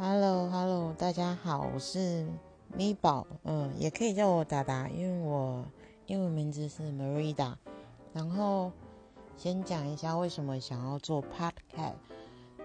[0.00, 2.24] Hello，Hello，大家好，我是
[2.72, 5.64] 咪宝，嗯，也可以叫我达达，因为我
[6.06, 7.56] 英文名字是 Marida。
[8.12, 8.70] 然后
[9.36, 11.94] 先讲一下为什么想要做 Podcast，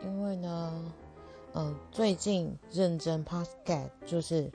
[0.03, 0.93] 因为呢，
[1.55, 4.51] 嗯，最近认真 Podcast 就是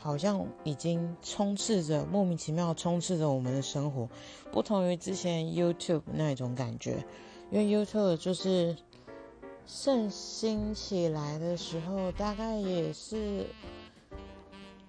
[0.00, 4.08] 好像已经充斥着莫名其妙充斥着我们的生活，
[4.50, 7.06] 不同于之前 YouTube 那种感觉，
[7.52, 8.76] 因为 YouTube 就是。
[9.72, 13.46] 盛行起来的时候，大概也是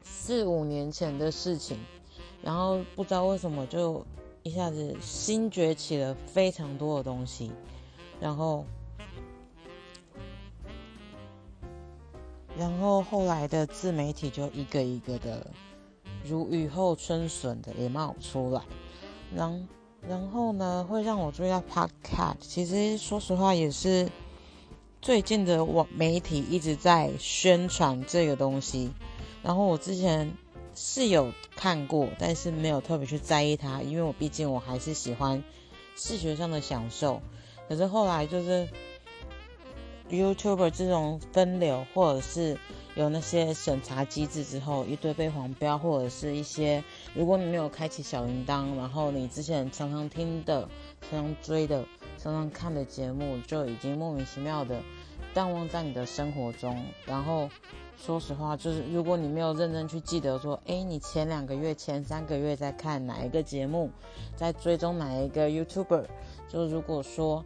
[0.03, 1.77] 四五年前的事情，
[2.41, 4.03] 然后不知道为什么就
[4.41, 7.51] 一下子新崛起了非常多的东西，
[8.19, 8.65] 然后，
[12.57, 15.45] 然后后来的自媒体就一个一个的
[16.25, 18.63] 如雨后春笋的也冒出来，
[19.33, 19.67] 然
[20.09, 24.09] 然后呢，会让我注意到 Podcast，其实说实话也是。
[25.01, 28.91] 最近的网媒体一直在宣传这个东西，
[29.41, 30.31] 然后我之前
[30.75, 35.43] 是有看过，但是没有特别去在意它，因为我毕竟我还是喜欢
[35.95, 37.19] 视觉上的享受。
[37.67, 38.69] 可是后来就是
[40.11, 42.55] YouTuber 这种分流，或者是
[42.93, 46.83] 有那些审查机制之后，一堆被黄标，或者是一些
[47.15, 50.69] 如果你没有开启小铃铛，然后你之前常常听的、
[51.09, 51.83] 常常追的。
[52.21, 54.79] 常常看的节目就已经莫名其妙的
[55.33, 57.49] 淡忘在你的生活中，然后
[57.97, 63.89] 说实话，就是如果你没有认真去记得说，哎，你前两个月、前三个月在看哪一个节目，
[64.35, 66.05] 在追踪哪一个 YouTuber，
[66.47, 67.43] 就如果说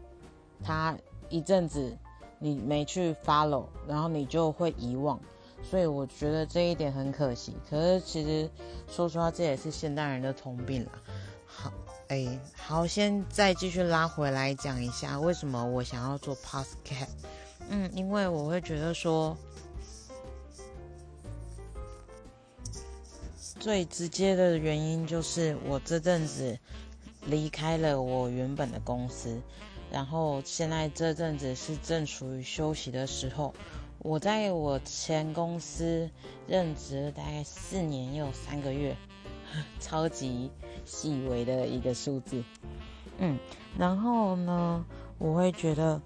[0.62, 0.98] 他
[1.30, 1.98] 一阵子
[2.38, 5.18] 你没去 follow，然后你就会遗忘，
[5.64, 7.54] 所以我觉得这一点很可惜。
[7.70, 8.50] 可是其实
[8.90, 10.92] 说实话，这也是现代人的通病了。
[11.46, 11.72] 好。
[12.08, 17.08] 哎，好，先再继续拉回来讲一下为什么我想要做 podcast。
[17.70, 19.36] 嗯，因为我会觉得说，
[23.60, 26.58] 最直接的原因就是我这阵子
[27.26, 29.42] 离开了我原本的公司，
[29.92, 33.54] 然后现在这阵子是正处于休息的时候。
[34.00, 36.08] 我在我前公司
[36.48, 38.96] 任职大概四年又三个月。
[39.80, 40.50] 超级
[40.84, 42.44] 细微的一个数字，
[43.18, 43.38] 嗯，
[43.78, 44.86] 然后呢，
[45.18, 46.02] 我会觉得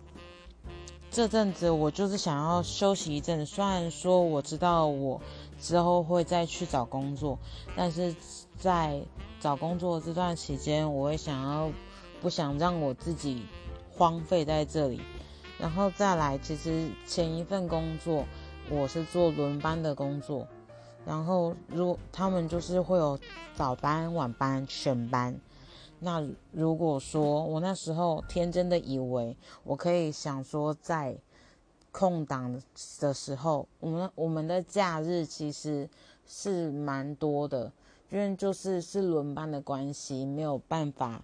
[1.11, 3.45] 这阵子我就是想要休息一阵。
[3.45, 5.19] 虽然说我知道我
[5.59, 7.37] 之后会再去找工作，
[7.75, 8.15] 但是
[8.57, 9.01] 在
[9.39, 11.71] 找工作这段期间，我会想要
[12.21, 13.43] 不想让我自己
[13.91, 15.01] 荒废在这里。
[15.57, 18.23] 然后再来，其实前一份工作
[18.69, 20.47] 我是做轮班的工作。
[21.05, 23.17] 然后，如他们就是会有
[23.55, 25.39] 早班、晚班、全班。
[25.99, 31.17] 那如果说我那时候天真的以为我可以想说，在
[31.91, 32.61] 空档
[32.99, 35.89] 的时候，我们我们的假日其实
[36.27, 37.71] 是蛮多的，
[38.11, 41.23] 因为就是是轮班的关系，没有办法，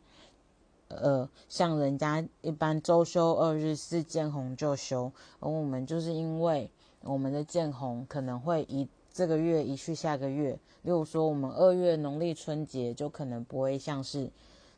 [0.88, 6.72] 呃，像人家一般周休二日是见红就休，而我们就是因为
[7.02, 8.88] 我们的见红可能会一。
[9.16, 14.30] 这个月一去下个月，例如说我们二月农历春节就可能不会像是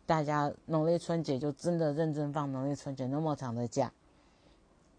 [0.06, 3.92] 大家农历春节就真的认真放农历春节那么长的假。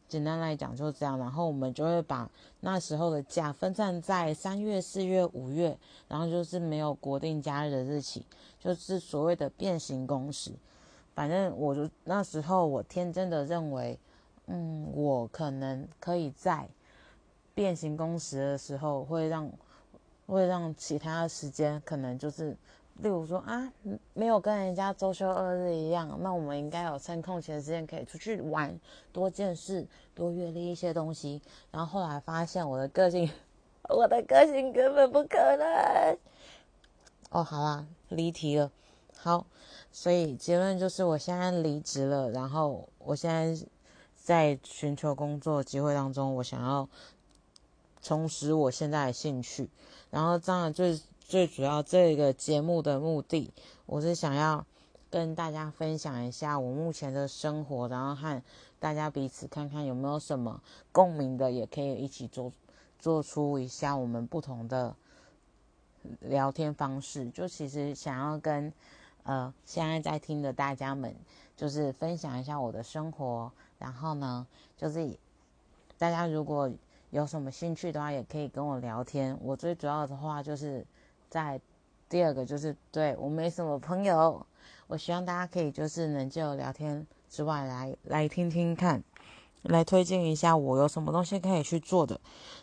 [0.09, 2.28] 简单来讲就是这样，然后我们就会把
[2.59, 5.78] 那时候的假分散在三月、四月、五月，
[6.09, 8.27] 然后就是没有国定假日的日期，
[8.59, 10.50] 就是所谓的变形工时。
[11.15, 13.97] 反正我就那时候我天真的认为，
[14.47, 16.69] 嗯，我可能可以在。
[17.58, 19.50] 变形工时的时候，会让
[20.28, 22.56] 会让其他的时间可能就是，
[22.98, 23.72] 例如说啊，
[24.14, 28.78] 没有跟人家周休二日一样，那我们应该有趁空闲时间可以出去玩，
[29.12, 31.42] 多见识，多阅历一些东西。
[31.72, 33.28] 然后后来发现我的个性，
[33.88, 36.16] 我的个性根本不可能。
[37.30, 38.70] 哦，好啦，离题了。
[39.16, 39.44] 好，
[39.91, 43.66] 所以结论就是我现在离职了，然后我现在
[44.14, 46.88] 在寻求工作机会当中，我想要。
[48.00, 49.68] 重拾我现在的兴趣，
[50.10, 53.53] 然后当然最最主要这个节目的目的，
[53.86, 54.65] 我是想要
[55.10, 58.42] 跟大家分享一下我目前的生活，然后和
[58.78, 60.62] 大家彼此看看有没有什么
[60.92, 62.53] 共鸣的，也可以一起做
[62.98, 64.95] 做出一下我们不同的
[66.21, 67.28] 聊天方式。
[67.30, 68.72] 就其实想要跟
[69.24, 71.15] 呃现在在听的大家们，
[71.56, 74.47] 就是分享一下我的生活，然后呢，
[74.77, 75.18] 就是
[75.98, 76.71] 大家如果。
[77.10, 79.39] 有什么兴趣的话，也可以跟我聊天。
[79.43, 80.87] 我最主要的话就是
[81.28, 81.60] 在
[82.09, 84.45] 第二个，就是对我没什么朋友，
[84.87, 89.03] 我希望大家可以就是能就聊天之外来来听听看。
[89.65, 92.19] 来推荐一下我有什么东西可以去做的，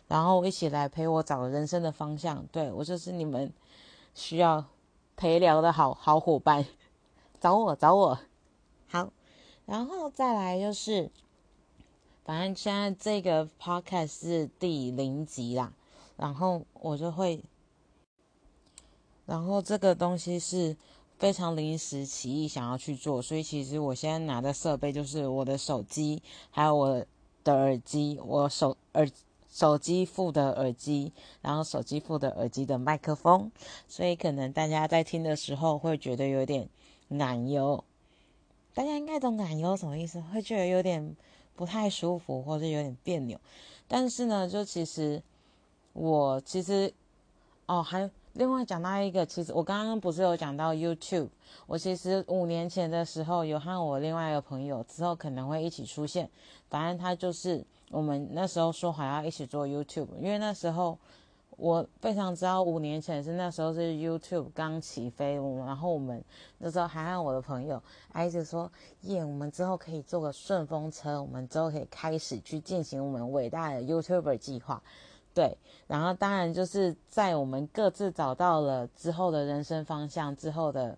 [0.08, 2.44] 然后一起来陪我找人生的方向。
[2.54, 3.52] 对我就是你们
[4.14, 4.64] 需要
[5.18, 6.66] 陪聊的好好伙伴，
[7.40, 8.18] 找我找我。
[8.88, 9.10] 好，
[9.66, 11.12] 然后再来就是，
[12.26, 15.72] 反正现在这个 podcast 是第零集啦，
[16.18, 17.42] 然后我就会，
[19.26, 20.76] 然后这个东西是。
[21.18, 27.06] 非常临时起意想要去做，所以其实我现在拿的设备就是我的手机，还有我
[27.42, 29.10] 的耳机，我手耳
[29.50, 33.50] 手机附的耳机，然后手机附的耳机的麦克风，
[33.88, 36.68] 所以可能大家在听的时候会觉得有点
[37.08, 37.82] 难忧，
[38.74, 40.20] 大家应该懂难忧什么意思？
[40.20, 41.16] 会觉得有点
[41.56, 43.40] 不太舒服，或者有点别扭。
[43.88, 45.22] 但是呢，就其实
[45.94, 46.94] 我其实
[47.66, 48.10] 哦还。
[48.38, 51.30] 另外讲到一个，其实我刚刚不是有讲到 YouTube，
[51.68, 56.30] 我其实五年前的时候有和我另外一个朋友，之后可能会一起出现。
[56.68, 61.00] 反正他就是我们那时候说好要一起做 YouTube，因为那时候
[61.58, 66.24] 我非常知道五年前是那时候是 YouTube 刚起飞，我们然后我们
[66.58, 67.82] 那时候还和我的朋友
[68.16, 68.72] 一直说
[69.02, 74.82] 耶，我们之后可以做个顺风车，我们之后可以开始去进行我们伟大的 YouTuber 计划。
[75.34, 75.58] 对，
[75.88, 80.98] 然后当然就是在我们各自找到了之后的人生方向之后的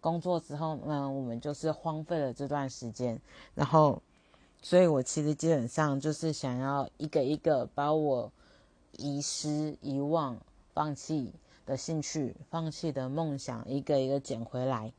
[0.00, 3.18] 工作之后呢，我们就是荒废了这段时间。
[3.54, 4.02] 然后，
[4.60, 8.30] 所以我其实基本上就是想要一个一个把我
[8.98, 10.38] 遗失、遗忘、
[10.72, 11.32] 放弃
[11.66, 14.92] 的兴趣、放弃的梦想一个一个捡回来。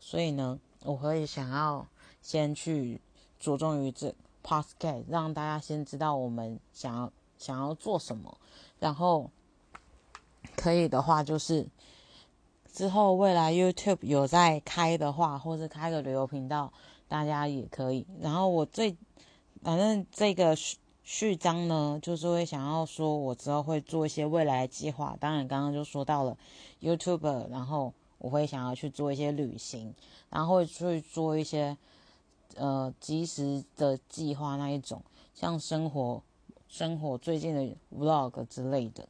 [0.00, 1.86] 所以呢，我会想要
[2.20, 3.00] 先去
[3.38, 7.12] 着重于这 podcast，让大家先知道我们想要。
[7.38, 8.38] 想要做什么，
[8.78, 9.28] 然后
[10.54, 11.66] 可以的话，就是
[12.72, 16.72] 之后未来 YouTube 有在开的话，或者开个旅游频道，
[17.08, 18.06] 大家也可以。
[18.20, 18.96] 然后我最
[19.60, 20.56] 反正这个
[21.14, 25.14] 序章呢，就是会想要说，我之后会做一些未来计划。
[25.20, 26.38] 当然，刚刚就说到了
[26.80, 29.94] YouTube，然后我会想要去做一些旅行，
[30.30, 31.76] 然后去做一些
[32.56, 35.02] 呃及时的计划那一种，
[35.34, 36.22] 像生活。
[36.66, 39.06] 生活最近的 vlog 之类的，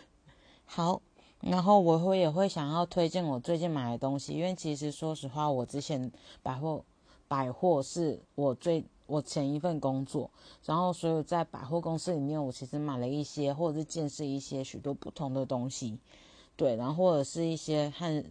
[0.66, 1.00] 好，
[1.40, 6.12] 然后我会也会想要推荐我最近买的东西，因为其实说实话，我之前
[6.42, 6.84] 百货
[7.26, 10.30] 百货是我最我前一份工作，
[10.64, 15.98] 然后所以在百货公司里面，我其实买了一些或者是见识一些许多不同的东西，
[16.56, 18.24] 对，然后或者是一些和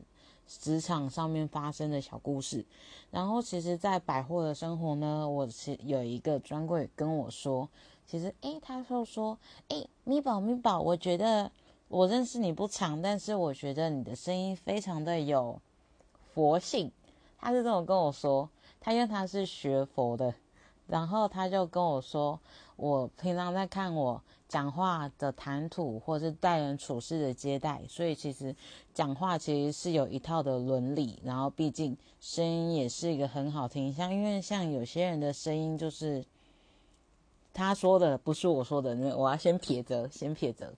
[0.48, 2.66] 职场上面发生的小故事，
[3.12, 7.70] 然后其实，在百货的生活呢，我其有一个专柜跟我说。
[8.08, 9.38] 其实，诶，他就说，
[9.70, 11.50] 诶，咪宝咪宝，我觉得
[11.88, 15.62] 我认识你不长，但是我觉得你的声音非常的有
[16.34, 16.92] 佛性。
[17.40, 18.50] 他是这么跟我说，
[18.82, 20.34] 他因为他是学佛的，
[20.92, 22.38] 然后他就跟我说，
[22.76, 28.54] 我平常在看我讲话的谈吐，或是待人处事的接待，所以其实
[28.94, 36.24] 讲话其实是有一套的伦理，然后毕竟声音也是一个很好听，像因为像有些人的声音就是。
[37.54, 40.74] 他说的不是我说的，那我要先撇着，先撇着。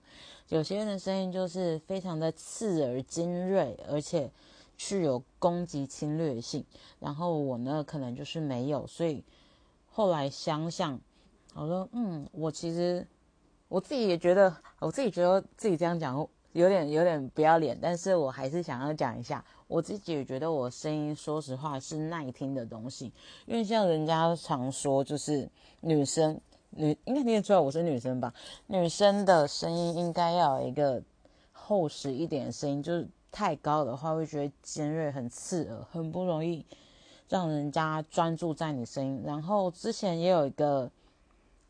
[0.48, 4.28] 有些人的声音就是非常的刺耳、尖锐，而且
[4.76, 6.64] 具有攻击侵略性。
[6.98, 9.22] 然后我呢，可能就是没有，所以
[9.96, 10.98] 后来想想，
[11.54, 13.06] 我说，嗯，我其实
[13.68, 16.16] 我自己也觉得，我自己觉得自己这样讲
[16.52, 23.12] 有点有点不要脸，但是我还是想要讲一下，我自己也觉得我声音，说实话是耐听的东西，
[23.46, 25.48] 因为像人家常说，就是
[25.80, 26.40] 女生。
[26.76, 28.34] 女应该听得出来我是女生吧？
[28.66, 31.00] 女生的声音应该要有一个
[31.52, 36.66] 厚实一点的声音，就是太高的话会觉得尖锐、很刺耳，很不容易
[37.34, 39.20] 让人家专注在你声音。
[39.26, 40.88] 然后之前也有一个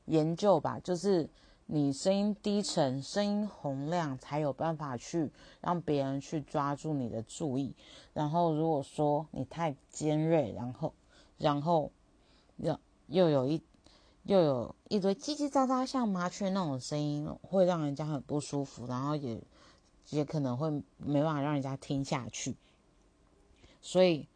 [0.04, 1.26] 研究吧，就是
[1.64, 5.30] 你声音低沉、声音洪亮，才有办法去
[5.62, 7.74] 让别人去抓住你的注意。
[8.12, 10.92] 然后如果说你太尖锐，然后
[11.38, 11.90] 然后
[12.58, 13.62] 又又有一。
[14.26, 19.38] 又有一堆叽叽喳喳像麻雀那种声音，会让人家很不舒服，然后也
[20.08, 22.56] 也可能会没办法让人家听下去。
[23.82, 24.26] 所以，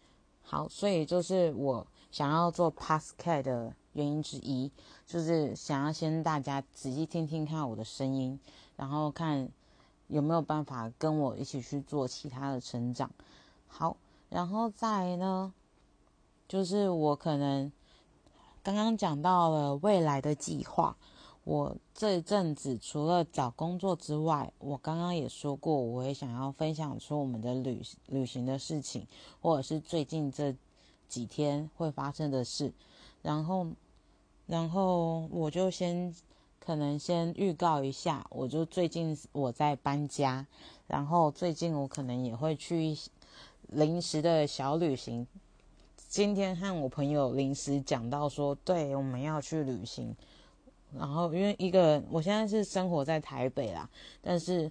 [0.51, 4.73] 好，所以就是我想要做 Pascal 的原因之一，
[5.07, 8.41] 就是想要先大家仔细听听看我的声音，
[8.77, 9.47] 然后看
[10.07, 13.11] 有没有办法跟我一起去做其他的成长。
[13.67, 13.99] 好，
[14.31, 15.53] 然后再呢，
[16.49, 17.71] 就是我可能。
[18.61, 20.95] 刚刚讲到了未来的计划，
[21.49, 29.07] 我这阵子除了找工作之外，我刚刚也说过，我也想要分享出我们的旅旅行的事情，
[29.41, 30.55] 或者是最近这
[31.09, 32.71] 几天会发生的事。
[33.23, 33.67] 然后
[34.47, 36.15] 然后我就先
[36.61, 40.47] 可能先预告一下，我就最近我在搬家，
[40.87, 42.95] 然后最近我可能也会去
[43.69, 45.27] 临时的小旅行。
[46.11, 50.15] 今天和我朋友临时讲到说，对，我们要去旅行。
[50.97, 53.89] 然后因为一个人，我现在是生活在台北啦，
[54.21, 54.71] 但是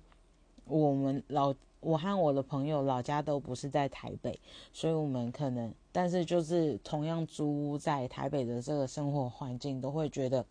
[0.66, 4.40] 我们老我和我的朋友老家都不是在台北，
[4.72, 10.46] 所以我们可能，但是就是同样租屋在台北的这个生活环境，都会觉得，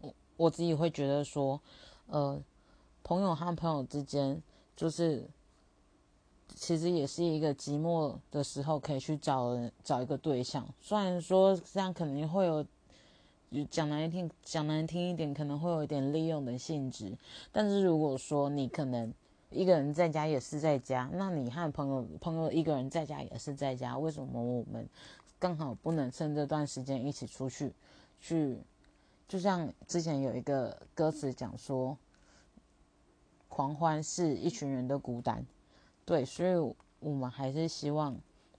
[0.00, 1.60] 我我自己会觉得说，
[2.06, 2.42] 呃，
[3.02, 4.42] 朋友和朋友之间
[4.76, 5.28] 就是。
[6.54, 10.68] 其实也是一个寂寞的时候，可以去找人找一个对象。
[10.80, 12.64] 虽然说这样可能会有
[13.70, 17.16] 讲难听讲难听一点，可能会有一点利用的性质。
[17.50, 19.12] 但是如果说你可能
[19.50, 24.88] 一个人在家也是在家，那你和朋友朋友一个人在家也是在家，为什么我们
[25.38, 27.72] 刚好不能趁这段时间一起出去？
[28.20, 28.56] 去
[29.28, 31.96] 就像之前有一个歌词讲说，
[33.48, 35.44] 狂欢是一群人的孤单。
[36.04, 36.54] 对，所以
[37.00, 38.16] 我们还是希望，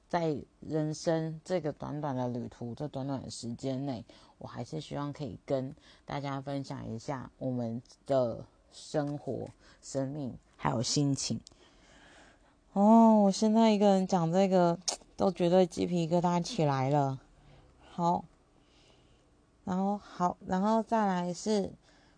[0.08, 4.04] 在人生这个短短的旅途，这短短的时间内，
[4.44, 5.74] 我还是希望可以跟
[6.06, 9.48] 大家分享一下我们的生活、
[9.82, 11.40] 生命还有心情。
[12.74, 14.78] 哦，我现在一个人讲这个，
[15.16, 17.18] 都觉得鸡皮疙瘩起来了。
[17.92, 18.26] 好，
[19.64, 21.72] 然后好，然后再来是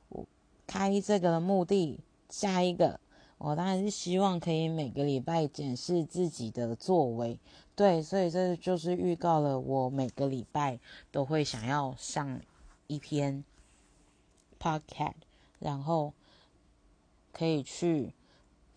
[0.10, 0.26] 我
[0.66, 3.00] 开这个的目的，下一个。
[3.46, 7.40] 我当然是希望可以每个礼拜检视自己的作为，
[7.76, 10.80] 对，所以这就是预告了我每个礼拜
[11.12, 12.42] 都会想要上
[12.88, 13.46] 一篇
[14.60, 15.14] podcast，
[15.60, 16.12] 然后
[17.32, 18.16] 可以去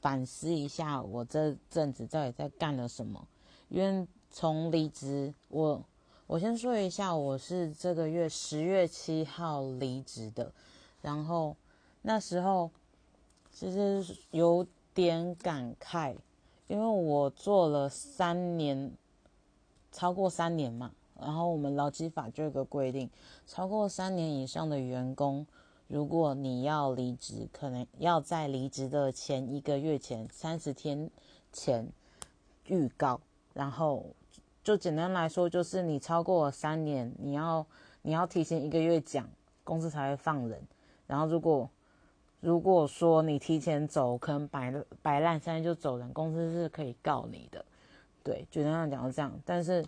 [0.03, 3.27] 反思一下我这阵子到底在干了什么。
[3.71, 5.83] 因为从离职，我
[6.27, 10.53] 我先说一下，我是这个月十月七号离职的，
[11.01, 11.57] 然后
[12.03, 12.71] 那时候。
[13.59, 16.15] 其实有点感慨，
[16.69, 18.93] 因为我做了三年，
[19.91, 20.93] 超过三年嘛。
[21.19, 23.11] 然后我们劳基法就有个规定，
[23.49, 25.45] 超过三年以上的员工，
[25.89, 31.11] 如果你要离职，可能要在离职的前一个月前三十天
[31.53, 31.89] 前
[32.67, 33.21] 预告。
[33.55, 34.07] 然后
[34.63, 37.67] 就简单来说，就是你超过三年，你要
[38.03, 39.29] 你要提前一个月讲，
[39.65, 40.63] 公司才会放人。
[41.09, 41.69] 然后如果
[42.41, 47.65] 如果说你提前走，可能摆摆烂，现在就走人，公司是可以告你的。
[48.23, 49.33] 对，就这样讲是这样。
[49.45, 49.85] 但是，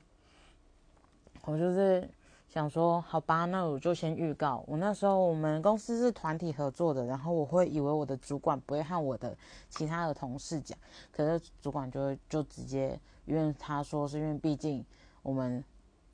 [1.42, 2.09] 我就是
[2.49, 4.64] 想说，好吧，那我就先预告。
[4.66, 9.37] 我那时候我们公司是团体合作的，然后我会以为我的主管不会和我的
[9.69, 10.76] 其他的同事讲，
[11.12, 14.85] 可是主管就会就直接，因为他说是因为毕竟
[15.23, 15.62] 我们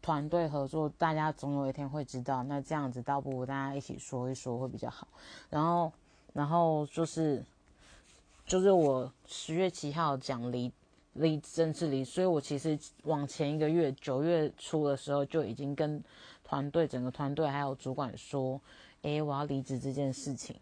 [0.03, 2.43] 团队合作，大家总有一天会知道。
[2.43, 5.09] 那这样子倒不如大家一起说一说会比较好。
[5.49, 5.91] 然后。
[6.37, 7.43] 然后就是，
[8.45, 10.71] 就是我十月七号讲离
[11.15, 16.05] 离正式离，所以我其实往前一个月九月初的时候就已经跟
[16.45, 18.61] 团队整个团队还有主管说，
[19.01, 20.61] 哎，我要离职这件事情。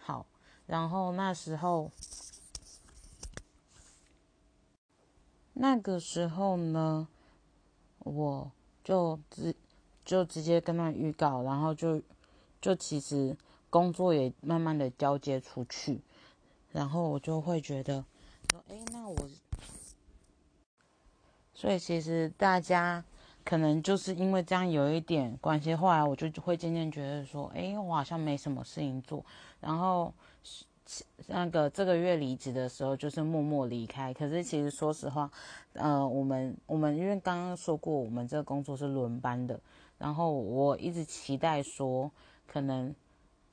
[0.00, 0.26] 好，
[0.66, 1.88] 然后那时候，
[5.52, 7.06] 那个时候呢，
[8.00, 8.50] 我
[8.82, 9.54] 就直
[10.04, 12.02] 就直接跟他预告，然后就
[12.60, 13.36] 就其实。
[13.74, 16.00] 工作也慢慢的交接出去，
[16.70, 18.04] 然后我就会觉得
[18.52, 19.16] 说，哎，那我，
[21.52, 23.04] 所以其实大家
[23.44, 29.26] 可能就是因为这样有一点关系，后来我就会渐渐觉得说，哎，我好像没什么事情做，
[29.58, 30.14] 然后
[31.26, 34.14] 那个这个月离职的时候就是默默离开。
[34.14, 35.28] 可是其实说实话，
[35.72, 39.58] 呃，我们我们因为刚刚说过，我们这个工作是轮班的，
[39.98, 42.08] 然后我一直期待说
[42.46, 42.94] 可能。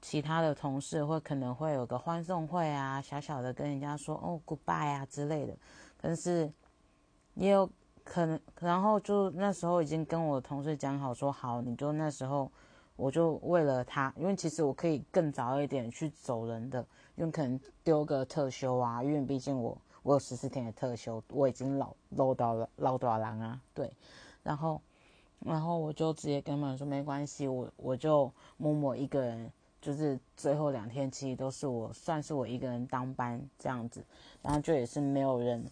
[0.01, 5.55] 其他的同事会可能会有个欢送会啊，小小的跟人家说哦 goodbye 啊之类的，
[6.01, 6.51] 但是
[7.36, 7.70] 也有
[8.03, 12.51] 可能，然后就那时候已经跟我同事讲好说好，你就那时候
[12.96, 16.84] 我就为了他，因为其实我可以更早一点去走人的，
[17.15, 23.96] 因为可能丢个特休啊，因为毕竟我我有十四天的特休，我已经老漏到了老多郎啊，对，
[24.41, 24.81] 然后
[25.39, 29.51] 然后我就直接跟他们说没关系，我我就默默一个人。
[29.82, 34.04] 就是最后两天其实都是我算是我一个人当班这样子，
[34.42, 35.66] 然后就也是没有人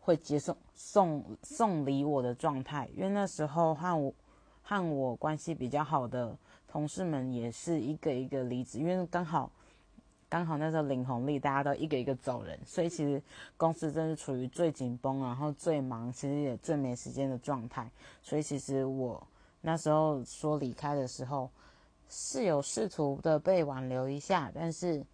[0.00, 4.14] 会接送送送礼我的状态，因为那时候和我
[4.62, 6.36] 和我关系比较好的
[6.68, 9.50] 同事们也是一个一个离职，因为刚好
[10.28, 13.20] 刚好那时候领红利，大家都一个一个走人，所以其实
[13.56, 17.90] 公司真是处于最紧绷，然后最忙，其实也最没时间的状态，
[18.22, 19.26] 所以其实我。
[19.60, 21.50] 那时候说离开的时候，
[22.08, 25.04] 是有试图的被挽留一下，但是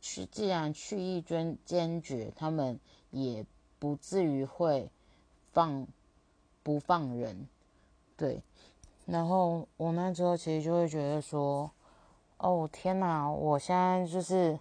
[0.00, 2.78] 去既然去意坚坚决，他们
[3.10, 3.44] 也
[3.78, 4.88] 不至于会
[5.52, 5.86] 放
[6.62, 7.48] 不放人，
[8.16, 8.40] 对。
[9.04, 11.70] 然后我那时候其实就会觉得说，
[12.38, 14.58] 哦天哪，我现在就是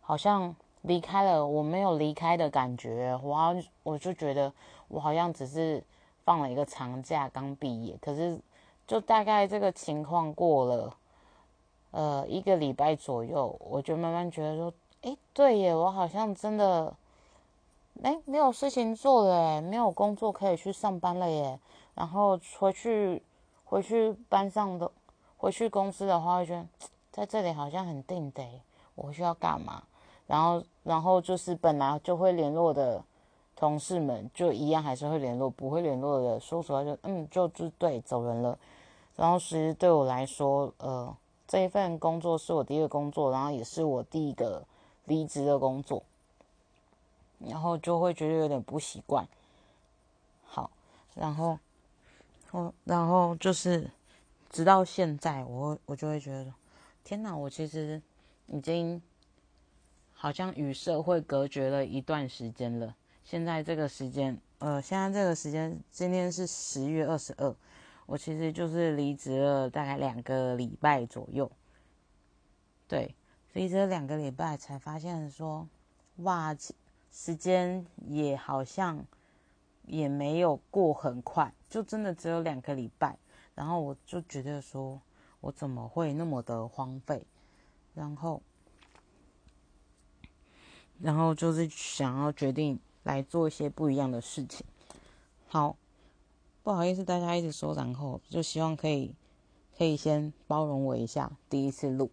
[0.00, 0.54] 好像。
[0.82, 4.52] 离开了，我没有离开的感觉，我我就觉得
[4.86, 5.82] 我好像只是
[6.24, 7.98] 放了一个长假，刚毕业。
[8.00, 8.38] 可是
[8.86, 10.96] 就大概这个情况过了，
[11.90, 16.94] 呃，一个礼拜左右，我就慢慢觉得说，哎，对耶，我好像真的，
[18.02, 21.58] 哎，没有事情做了，哎，没有工作可以去上班了耶。
[21.94, 23.22] 然后回去
[23.64, 24.90] 回去班上的，
[25.38, 26.66] 回去公司的话，会觉得
[27.10, 28.42] 在这里好像很定的，
[28.94, 29.82] 我需要干嘛？
[30.26, 33.02] 然后，然后就是本来就会联络的
[33.54, 38.58] 同事们，就一样还是会联络；不会联络的，说实话就嗯，就就对，走人了。
[39.14, 41.16] 然后其实对我来说，呃，
[41.46, 44.64] 这一份工作是我第一个工作，然后也是我第一个
[45.04, 46.02] 离职的工作，
[47.38, 49.26] 然后就会觉得有点不习惯。
[50.44, 50.70] 好，
[51.14, 51.58] 然后，
[52.50, 53.90] 我然后就是
[54.50, 56.52] 直到现在，我我就会觉得，
[57.04, 58.00] 天哪，我其实
[58.46, 59.00] 已经。
[60.18, 62.96] 好像与社会隔绝了一段时间了。
[63.22, 67.54] 现在这个时间，呃，现在这个时间，今天是十月二十二，
[68.06, 71.50] 我其实就是离职了大概两个礼拜左右。
[72.88, 73.14] 对，
[73.52, 75.68] 离职了两个礼拜才发现说，
[76.16, 76.56] 哇，
[77.12, 79.04] 时间也好像
[79.84, 83.18] 也没有过很快，就真的只有两个礼拜。
[83.54, 85.00] 然后我就觉得说，
[85.40, 87.22] 我怎么会那么的荒废？
[87.94, 88.40] 然后。
[90.98, 94.64] 然后就是想要决定来做一些不一样的事情。
[95.46, 95.76] 好，
[96.66, 99.14] 不好意思，大家一直说，然后就希望可以
[99.78, 102.10] 可以先包容我一下，第一次录，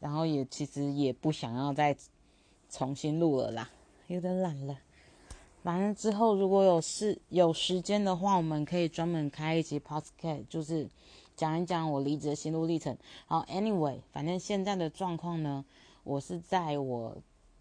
[0.00, 1.94] 然后也其实也不想要再
[2.70, 3.70] 重新录了啦，
[4.06, 4.78] 有点懒了。
[5.62, 10.88] 反正之后如果有事有时间的话，我们可以专门开一集 podcast，就是
[11.36, 12.96] 讲一讲我离职的心路历程。
[13.26, 15.62] 好，anyway，反正现在的状况呢，
[16.02, 17.14] 我是在我。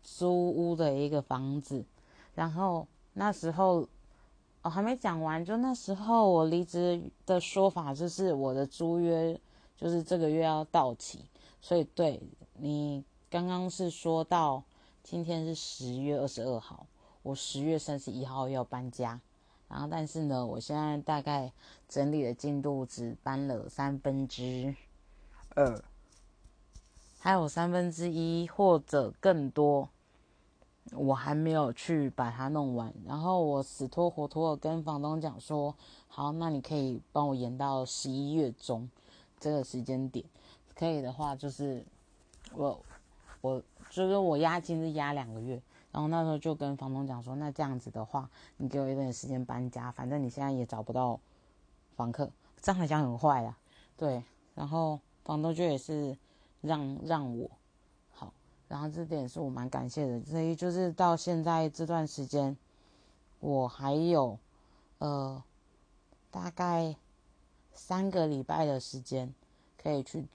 [0.04, 1.86] 租屋的一个房子，
[2.34, 3.88] 然后那时候
[4.62, 9.40] 哦还没讲完，就那时候我离职的说法就是我的租约
[9.76, 11.26] 就是这个月要到期，
[11.60, 12.22] 所以对
[12.54, 14.64] 你刚刚是说到
[15.04, 16.86] 今天是十月二十二号，
[17.24, 19.20] 我十月三十一号要搬家，
[19.68, 21.52] 然后但是呢，我现在大概
[21.90, 24.76] 整理的进度只搬了三分之
[25.56, 25.84] 二。
[27.20, 29.90] 还有三分之一或者更多，
[30.92, 32.94] 我还没有去把它弄完。
[33.06, 35.76] 然后我死拖活拖的跟房东讲说
[36.08, 38.90] ：“好，那你可以帮我延到十一月中
[39.40, 40.26] 这个时间点，
[40.76, 41.86] 可以的话就是
[42.54, 42.80] 我
[43.42, 45.62] 我就是我押金是押两个月。
[45.92, 51.20] 然后那时候就跟房东讲说：那这样子的话，你给我一点时间搬家，反正你现在也找不到
[51.96, 53.58] 房客，这样好像很坏啊。
[53.98, 54.24] 对，
[54.56, 56.18] 然后房东就也是。
[56.64, 57.50] 让让我，
[58.72, 60.24] 然后这点是我蛮感谢的。
[60.24, 62.56] 所以就是到现在这段时间，
[63.42, 64.40] 我还有
[65.00, 65.44] 呃
[66.32, 66.96] 大概
[67.74, 69.34] 三个礼拜的时间
[69.78, 70.26] 可以去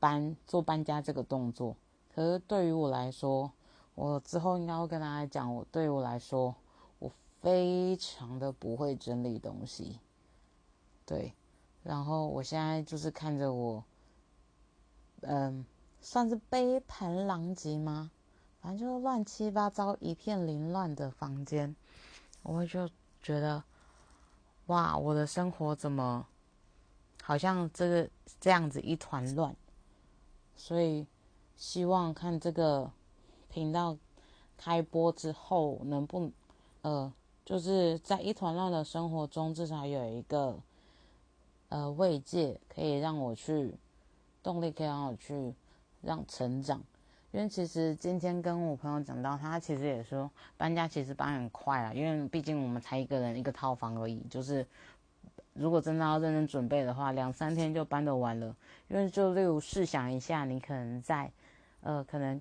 [0.00, 1.76] 搬做搬家这个动作。
[2.12, 3.52] 可是对于我来说，
[3.94, 6.52] 我之后应该会跟大家讲，我对于我来说，
[6.98, 7.08] 我
[7.40, 10.00] 非常的不会整理东西。
[11.06, 11.32] 对，
[11.84, 13.84] 然后我现在就是看着我。
[15.26, 15.64] 嗯，
[16.04, 18.10] 算是杯盘狼藉吗？
[18.60, 21.74] 反正就是乱七八糟、一片凌乱的房间，
[22.42, 22.86] 我就
[23.22, 23.64] 觉得，
[24.66, 26.26] 哇，我的生活怎么
[27.22, 29.56] 好像这个这样子一团乱？
[30.54, 31.06] 所以
[31.56, 32.92] 希望看这个
[33.48, 33.96] 频道
[34.58, 36.30] 开播之后，能不
[36.82, 37.10] 呃，
[37.46, 40.60] 就是在一团乱的生活中，至少有一个
[41.70, 43.74] 呃慰藉，可以让我去。
[44.42, 45.54] 动力可以让我去
[46.04, 46.80] 让成长，
[47.32, 54.66] 因为其实今天跟我朋友讲到，他其实也说搬家其实搬很快啊，因为毕竟我们才一个人一个套房而已，就是
[55.54, 58.54] 如果真的要认真准备的话，两三天就搬得完了。
[58.88, 61.30] 因为就例如试想一下，你可能在
[61.80, 62.40] 呃可能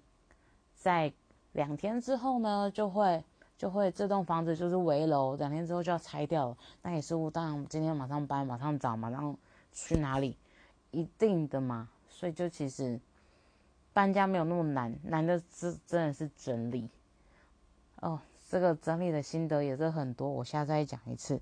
[0.75, 1.11] 在
[1.53, 3.23] 两天之后呢，就会
[3.57, 9.35] 就会这栋房子就是围楼，两天之后就要拆掉了，那也是当然今天马上搬，马上找，马上
[9.71, 10.37] 去哪里，
[10.91, 11.87] 一定的嘛。
[12.09, 12.99] 所以就其实
[13.93, 16.89] 搬家没有那么难，难的是真的是整理
[18.01, 18.19] 哦。
[18.49, 21.39] 这个整理的心得也是很多，我下次再讲一次。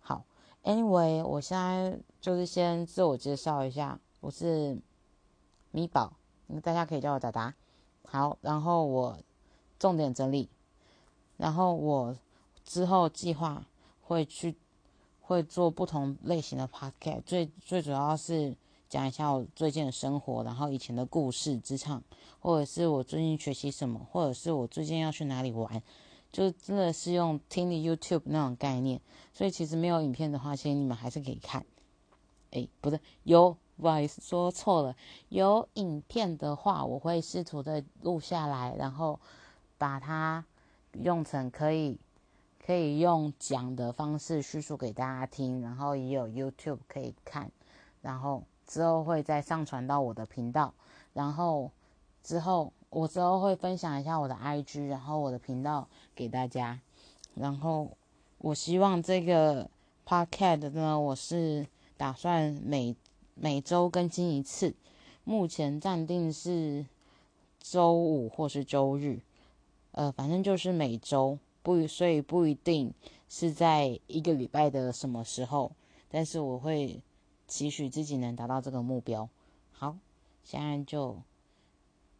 [0.00, 0.24] 好
[0.62, 4.78] Anyway，我现在就是先自我介绍一下，我是
[5.72, 6.14] 米宝，
[6.62, 7.54] 大家可以叫我达达。
[8.06, 9.18] 好，然后我
[9.78, 10.48] 重点整理，
[11.36, 12.16] 然后我
[12.64, 13.66] 之后计划
[14.02, 14.54] 会去
[15.20, 18.56] 会做不同类型的 podcast，最最主要是
[18.94, 22.00] 讲一下我最近的生活，然后以前的故事、职场，
[22.38, 25.82] 或者是我最近学习什么，或者是我最近要去哪里玩。
[26.30, 29.00] 就真的是用听的 YouTube 那种概念，
[29.32, 31.66] 所以其实没有影片的话，其实你们还是可以看。
[32.52, 34.94] 哎，不是有，不好意思说错了。
[35.28, 39.18] 有影片的话，我会试图的录下来，然后
[39.76, 40.44] 把它
[40.92, 41.98] 用成可以
[42.64, 47.50] 可以用讲的方式叙述给大家听，然后也有 YouTube 可以看，
[48.00, 50.72] 然后之后会再上传到我的频道，
[51.12, 51.70] 然后
[52.22, 52.72] 之后。
[52.94, 56.78] 我之后会分享一下我的 IG，然后我的频道给大家。
[57.34, 57.90] 然后
[58.38, 59.68] 我希望这个
[60.06, 62.94] Podcast 呢，我是打算每
[63.34, 64.76] 每周更新一次，
[65.24, 66.86] 目前暂定是
[67.58, 69.18] 周五或是周日，
[69.90, 72.94] 呃，反正就是每周不，所以不一定
[73.28, 75.72] 是在一个礼拜的什么时候，
[76.08, 77.02] 但是我会
[77.54, 79.28] 期许自己能达到这个目标。
[79.70, 79.96] 好，
[80.42, 81.18] 现在就。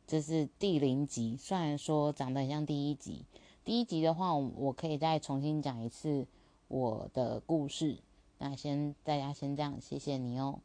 [0.06, 3.24] 这是第零集，虽然说长得很像第一集。
[3.64, 6.26] 第一集的话，我可以再重新讲一次
[6.68, 7.96] 我的故事。
[8.38, 10.60] 那先大家先这样，谢谢你哦。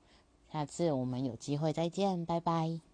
[0.52, 2.88] 下次我们有机会再见，拜拜。